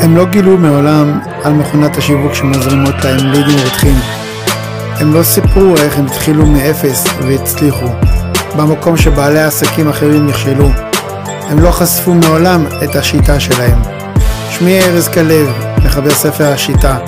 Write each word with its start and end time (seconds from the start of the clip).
הם 0.00 0.16
לא 0.16 0.24
גילו 0.24 0.56
מעולם 0.56 1.20
על 1.44 1.52
מכונת 1.52 1.96
השיווק 1.96 2.34
שמזרימות 2.34 3.04
להם 3.04 3.26
לידים 3.26 3.58
רותחים. 3.64 3.96
הם 5.00 5.14
לא 5.14 5.22
סיפרו 5.22 5.76
איך 5.76 5.98
הם 5.98 6.06
התחילו 6.06 6.46
מאפס 6.46 7.04
והצליחו, 7.22 7.86
במקום 8.56 8.96
שבעלי 8.96 9.42
עסקים 9.42 9.88
אחרים 9.88 10.26
נכשלו. 10.26 10.68
הם 11.48 11.58
לא 11.58 11.70
חשפו 11.70 12.14
מעולם 12.14 12.66
את 12.84 12.96
השיטה 12.96 13.40
שלהם. 13.40 13.78
שמי 14.50 14.80
ארז 14.80 15.08
כלב, 15.08 15.52
מחבר 15.84 16.10
ספר 16.10 16.52
השיטה. 16.52 16.98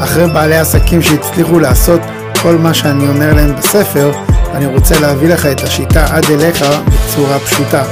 אחרי 0.00 0.26
בעלי 0.26 0.56
עסקים 0.56 1.02
שהצליחו 1.02 1.58
לעשות 1.58 2.00
כל 2.42 2.56
מה 2.56 2.74
שאני 2.74 3.08
אומר 3.08 3.34
להם 3.34 3.56
בספר, 3.56 4.12
אני 4.54 4.66
רוצה 4.66 5.00
להביא 5.00 5.28
לך 5.28 5.46
את 5.46 5.60
השיטה 5.60 6.06
עד 6.16 6.24
אליך 6.30 6.64
בצורה 6.86 7.38
פשוטה. 7.38 7.82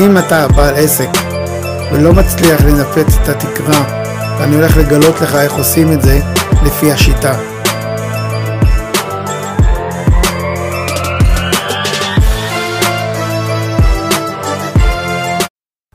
אם 0.00 0.18
אתה 0.18 0.48
בעל 0.48 0.74
עסק 0.74 1.29
ולא 1.92 2.12
מצליח 2.12 2.60
לנפץ 2.60 3.14
את 3.22 3.28
התקרה, 3.28 3.84
ואני 4.38 4.54
הולך 4.54 4.76
לגלות 4.76 5.14
לך 5.20 5.34
איך 5.34 5.52
עושים 5.52 5.92
את 5.92 6.02
זה 6.02 6.20
לפי 6.66 6.92
השיטה. 6.92 7.38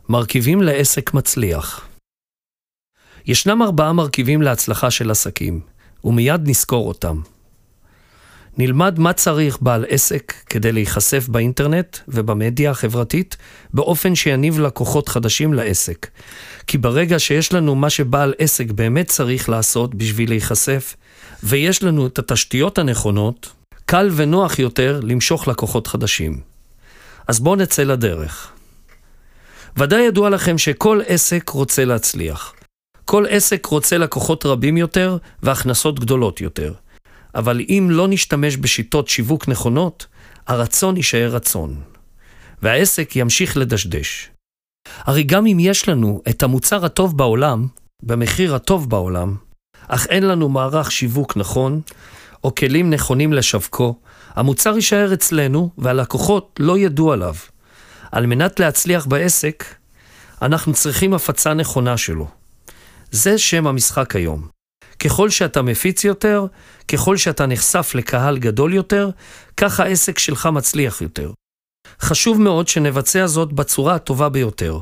מרכיבים 0.09 0.61
לעסק 0.61 1.13
מצליח 1.13 1.87
ישנם 3.25 3.61
ארבעה 3.61 3.93
מרכיבים 3.93 4.41
להצלחה 4.41 4.91
של 4.91 5.11
עסקים, 5.11 5.59
ומיד 6.03 6.41
נזכור 6.49 6.87
אותם. 6.87 7.34
נלמד 8.57 8.99
מה 8.99 9.13
צריך 9.13 9.57
בעל 9.61 9.85
עסק 9.89 10.33
כדי 10.49 10.71
להיחשף 10.71 11.27
באינטרנט 11.27 11.97
ובמדיה 12.07 12.71
החברתית 12.71 13.37
באופן 13.73 14.15
שיניב 14.15 14.59
לקוחות 14.59 15.09
חדשים 15.09 15.53
לעסק. 15.53 16.07
כי 16.67 16.77
ברגע 16.77 17.19
שיש 17.19 17.53
לנו 17.53 17.75
מה 17.75 17.89
שבעל 17.89 18.33
עסק 18.37 18.71
באמת 18.71 19.07
צריך 19.07 19.49
לעשות 19.49 19.95
בשביל 19.95 20.29
להיחשף, 20.29 20.95
ויש 21.43 21.83
לנו 21.83 22.07
את 22.07 22.19
התשתיות 22.19 22.77
הנכונות, 22.77 23.51
קל 23.85 24.09
ונוח 24.15 24.59
יותר 24.59 24.99
למשוך 25.03 25.47
לקוחות 25.47 25.87
חדשים. 25.87 26.39
אז 27.27 27.39
בואו 27.39 27.55
נצא 27.55 27.83
לדרך. 27.83 28.51
ודאי 29.77 30.01
ידוע 30.01 30.29
לכם 30.29 30.57
שכל 30.57 31.01
עסק 31.07 31.49
רוצה 31.49 31.85
להצליח. 31.85 32.53
כל 33.05 33.25
עסק 33.29 33.65
רוצה 33.65 33.97
לקוחות 33.97 34.45
רבים 34.45 34.77
יותר 34.77 35.17
והכנסות 35.43 35.99
גדולות 35.99 36.41
יותר. 36.41 36.73
אבל 37.35 37.61
אם 37.69 37.87
לא 37.91 38.07
נשתמש 38.07 38.57
בשיטות 38.57 39.07
שיווק 39.07 39.47
נכונות, 39.47 40.05
הרצון 40.47 40.97
יישאר 40.97 41.29
רצון. 41.31 41.81
והעסק 42.61 43.15
ימשיך 43.15 43.57
לדשדש. 43.57 44.29
הרי 44.99 45.23
גם 45.23 45.45
אם 45.45 45.57
יש 45.59 45.89
לנו 45.89 46.21
את 46.29 46.43
המוצר 46.43 46.85
הטוב 46.85 47.17
בעולם, 47.17 47.67
במחיר 48.03 48.55
הטוב 48.55 48.89
בעולם, 48.89 49.35
אך 49.87 50.07
אין 50.07 50.27
לנו 50.27 50.49
מערך 50.49 50.91
שיווק 50.91 51.37
נכון, 51.37 51.81
או 52.43 52.55
כלים 52.55 52.89
נכונים 52.89 53.33
לשווקו, 53.33 53.99
המוצר 54.29 54.75
יישאר 54.75 55.13
אצלנו 55.13 55.69
והלקוחות 55.77 56.59
לא 56.59 56.77
ידעו 56.77 57.11
עליו. 57.11 57.35
על 58.11 58.25
מנת 58.25 58.59
להצליח 58.59 59.05
בעסק, 59.05 59.65
אנחנו 60.41 60.73
צריכים 60.73 61.13
הפצה 61.13 61.53
נכונה 61.53 61.97
שלו. 61.97 62.27
זה 63.11 63.37
שם 63.37 63.67
המשחק 63.67 64.15
היום. 64.15 64.54
ככל 64.99 65.29
שאתה 65.29 65.61
מפיץ 65.61 66.03
יותר, 66.03 66.45
ככל 66.87 67.17
שאתה 67.17 67.45
נחשף 67.45 67.91
לקהל 67.95 68.37
גדול 68.37 68.73
יותר, 68.73 69.09
כך 69.57 69.79
העסק 69.79 70.19
שלך 70.19 70.45
מצליח 70.45 71.01
יותר. 71.01 71.31
חשוב 71.99 72.41
מאוד 72.41 72.67
שנבצע 72.67 73.27
זאת 73.27 73.53
בצורה 73.53 73.95
הטובה 73.95 74.29
ביותר, 74.29 74.79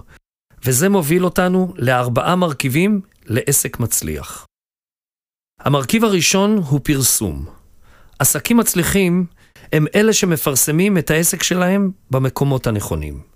וזה 0.66 0.90
מוביל 0.90 1.26
אותנו 1.26 1.74
לארבעה 1.78 2.36
מרכיבים 2.36 3.02
לעסק 3.26 3.80
מצליח. 3.80 4.46
המרכיב 5.60 6.04
הראשון 6.04 6.58
הוא 6.58 6.80
פרסום. 6.84 7.46
עסקים 8.20 8.58
מצליחים 8.58 9.26
הם 9.74 9.86
אלה 9.96 10.14
שמפרסמים 10.14 10.98
את 10.98 11.12
העסק 11.12 11.44
שלהם 11.44 11.92
במקומות 12.12 12.68
הנכונים. 12.68 13.33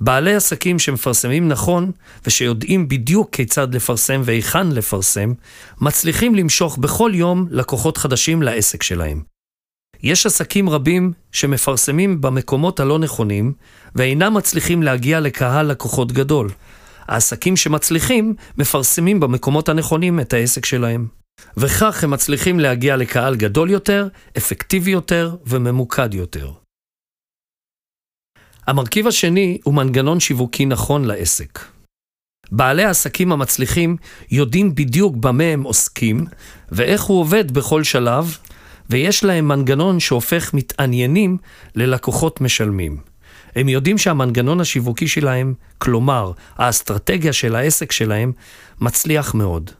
בעלי 0.00 0.34
עסקים 0.34 0.78
שמפרסמים 0.78 1.48
נכון 1.48 1.90
ושיודעים 2.26 2.88
בדיוק 2.88 3.30
כיצד 3.32 3.74
לפרסם 3.74 4.20
והיכן 4.24 4.68
לפרסם, 4.68 5.32
מצליחים 5.80 6.34
למשוך 6.34 6.78
בכל 6.78 7.10
יום 7.14 7.46
לקוחות 7.50 7.96
חדשים 7.96 8.42
לעסק 8.42 8.82
שלהם. 8.82 9.22
יש 10.02 10.26
עסקים 10.26 10.70
רבים 10.70 11.12
שמפרסמים 11.32 12.20
במקומות 12.20 12.80
הלא 12.80 12.98
נכונים 12.98 13.52
ואינם 13.94 14.34
מצליחים 14.34 14.82
להגיע 14.82 15.20
לקהל 15.20 15.66
לקוחות 15.66 16.12
גדול. 16.12 16.50
העסקים 17.08 17.56
שמצליחים 17.56 18.34
מפרסמים 18.58 19.20
במקומות 19.20 19.68
הנכונים 19.68 20.20
את 20.20 20.32
העסק 20.32 20.64
שלהם. 20.64 21.06
וכך 21.56 22.04
הם 22.04 22.10
מצליחים 22.10 22.60
להגיע 22.60 22.96
לקהל 22.96 23.36
גדול 23.36 23.70
יותר, 23.70 24.08
אפקטיבי 24.36 24.90
יותר 24.90 25.36
וממוקד 25.46 26.14
יותר. 26.14 26.65
המרכיב 28.66 29.06
השני 29.06 29.58
הוא 29.64 29.74
מנגנון 29.74 30.20
שיווקי 30.20 30.66
נכון 30.66 31.04
לעסק. 31.04 31.58
בעלי 32.50 32.84
העסקים 32.84 33.32
המצליחים 33.32 33.96
יודעים 34.30 34.74
בדיוק 34.74 35.16
במה 35.16 35.44
הם 35.44 35.62
עוסקים 35.62 36.26
ואיך 36.72 37.02
הוא 37.02 37.20
עובד 37.20 37.50
בכל 37.50 37.84
שלב, 37.84 38.36
ויש 38.90 39.24
להם 39.24 39.48
מנגנון 39.48 40.00
שהופך 40.00 40.54
מתעניינים 40.54 41.38
ללקוחות 41.74 42.40
משלמים. 42.40 42.96
הם 43.56 43.68
יודעים 43.68 43.98
שהמנגנון 43.98 44.60
השיווקי 44.60 45.08
שלהם, 45.08 45.54
כלומר, 45.78 46.32
האסטרטגיה 46.56 47.32
של 47.32 47.54
העסק 47.56 47.92
שלהם, 47.92 48.32
מצליח 48.80 49.34
מאוד. 49.34 49.70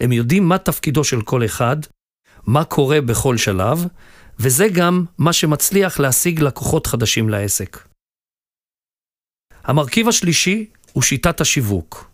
הם 0.00 0.12
יודעים 0.12 0.48
מה 0.48 0.58
תפקידו 0.58 1.04
של 1.04 1.22
כל 1.22 1.44
אחד, 1.44 1.76
מה 2.46 2.64
קורה 2.64 3.00
בכל 3.00 3.36
שלב, 3.36 3.86
וזה 4.38 4.68
גם 4.68 5.04
מה 5.18 5.32
שמצליח 5.32 6.00
להשיג 6.00 6.42
לקוחות 6.42 6.86
חדשים 6.86 7.28
לעסק. 7.28 7.95
המרכיב 9.66 10.08
השלישי 10.08 10.66
הוא 10.92 11.02
שיטת 11.02 11.40
השיווק. 11.40 12.10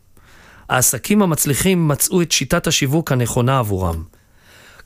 העסקים 0.68 1.22
המצליחים 1.22 1.88
מצאו 1.88 2.22
את 2.22 2.32
שיטת 2.32 2.66
השיווק 2.66 3.12
הנכונה 3.12 3.58
עבורם. 3.58 4.04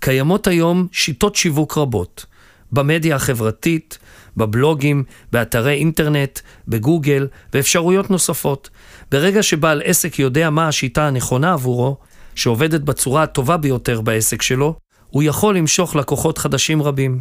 קיימות 0.00 0.47
היום 0.47 0.87
שיטות 0.93 1.37
שיווק 1.37 1.78
רבות, 1.78 2.26
במדיה 2.72 3.16
החברתית, 3.16 3.99
בבלוגים, 4.37 5.05
באתרי 5.32 5.75
אינטרנט, 5.75 6.41
בגוגל 6.69 7.28
ואפשרויות 7.53 8.10
נוספות. 8.10 8.71
ברגע 9.10 9.43
שבעל 9.43 9.82
עסק 9.84 10.19
יודע 10.19 10.50
מה 10.50 10.69
השיטה 10.69 11.06
הנכונה 11.06 11.53
עבורו, 11.53 11.97
שעובדת 12.34 12.81
בצורה 12.81 13.22
הטובה 13.22 13.56
ביותר 13.56 14.00
בעסק 14.00 14.43
שלו, 14.43 14.78
הוא 15.10 15.22
יכול 15.22 15.56
למשוך 15.56 15.97
לקוחות 15.97 16.38
חדשים 16.38 16.82
רבים. 16.82 17.21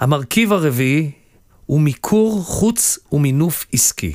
המרכיב 0.00 0.52
הרביעי 0.52 1.10
הוא 1.66 1.80
מיקור 1.80 2.42
חוץ 2.44 2.98
ומינוף 3.12 3.66
עסקי. 3.72 4.12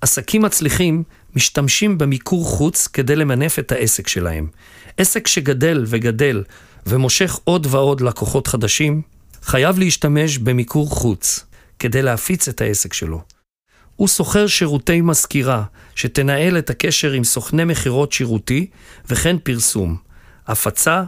עסקים 0.00 0.42
מצליחים 0.42 1.02
משתמשים 1.36 1.98
במיקור 1.98 2.44
חוץ 2.44 2.86
כדי 2.86 3.16
למנף 3.16 3.58
את 3.58 3.72
העסק 3.72 4.08
שלהם. 4.08 4.48
עסק 4.96 5.26
שגדל 5.26 5.84
וגדל 5.86 6.44
ומושך 6.86 7.38
עוד 7.44 7.66
ועוד 7.70 8.00
לקוחות 8.00 8.46
חדשים, 8.46 9.02
חייב 9.42 9.78
להשתמש 9.78 10.38
במיקור 10.38 10.90
חוץ 10.90 11.44
כדי 11.78 12.02
להפיץ 12.02 12.48
את 12.48 12.60
העסק 12.60 12.92
שלו. 12.92 13.22
הוא 13.96 14.08
שוכר 14.08 14.46
שירותי 14.46 15.00
מזכירה, 15.00 15.64
שתנהל 15.94 16.58
את 16.58 16.70
הקשר 16.70 17.12
עם 17.12 17.24
סוכני 17.24 17.64
מכירות 17.64 18.12
שירותי, 18.12 18.66
וכן 19.08 19.36
פרסום, 19.38 19.96
הפצה, 20.46 21.02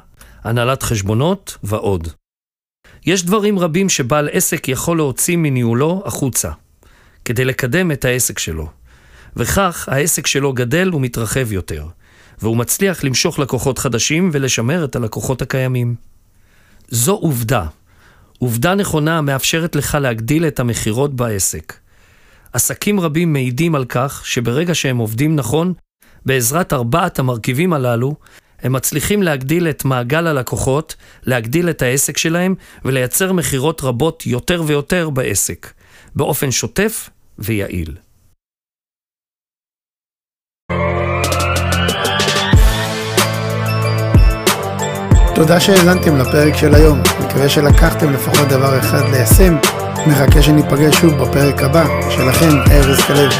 הנהלת 0.44 0.82
חשבונות 0.82 1.56
ועוד. 1.62 2.08
יש 3.06 3.24
דברים 3.24 3.58
רבים 3.58 3.88
שבעל 3.88 4.28
עסק 4.32 4.68
יכול 4.68 4.96
להוציא 4.96 5.36
מניהולו 5.36 6.02
החוצה, 6.06 6.50
כדי 7.24 7.44
לקדם 7.44 7.92
את 7.92 8.04
העסק 8.04 8.38
שלו. 8.38 8.68
וכך 9.36 9.88
העסק 9.88 10.26
שלו 10.26 10.52
גדל 10.52 10.94
ומתרחב 10.94 11.52
יותר, 11.52 11.86
והוא 12.42 12.56
מצליח 12.56 13.04
למשוך 13.04 13.38
לקוחות 13.38 13.78
חדשים 13.78 14.30
ולשמר 14.32 14.84
את 14.84 14.96
הלקוחות 14.96 15.42
הקיימים. 15.42 15.94
זו 16.88 17.12
עובדה. 17.12 17.66
עובדה 18.38 18.74
נכונה 18.74 19.18
המאפשרת 19.18 19.76
לך 19.76 19.98
להגדיל 20.00 20.46
את 20.46 20.60
המכירות 20.60 21.14
בעסק. 21.14 21.74
עסקים 22.52 23.00
רבים 23.00 23.32
מעידים 23.32 23.74
על 23.74 23.84
כך 23.84 24.22
שברגע 24.24 24.74
שהם 24.74 24.96
עובדים 24.96 25.36
נכון, 25.36 25.72
בעזרת 26.26 26.72
ארבעת 26.72 27.18
המרכיבים 27.18 27.72
הללו, 27.72 28.16
הם 28.62 28.72
מצליחים 28.72 29.22
להגדיל 29.22 29.68
את 29.68 29.84
מעגל 29.84 30.26
הלקוחות, 30.26 30.94
להגדיל 31.22 31.70
את 31.70 31.82
העסק 31.82 32.16
שלהם 32.16 32.54
ולייצר 32.84 33.32
מכירות 33.32 33.80
רבות 33.84 34.26
יותר 34.26 34.62
ויותר 34.66 35.10
בעסק, 35.10 35.72
באופן 36.14 36.50
שוטף 36.50 37.10
ויעיל. 37.38 37.96
תודה 45.34 45.60
שהאזנתם 45.60 46.16
לפרק 46.16 46.56
של 46.56 46.74
היום, 46.74 46.98
מקווה 47.24 47.48
שלקחתם 47.48 48.12
לפחות 48.12 48.48
דבר 48.48 48.78
אחד 48.78 49.02
ליישם, 49.10 49.56
מחכה 50.06 50.42
שניפגש 50.42 50.96
שוב 50.96 51.14
בפרק 51.14 51.62
הבא, 51.62 52.10
שלכם, 52.10 52.58
ארז 52.70 53.00
כלב. 53.00 53.30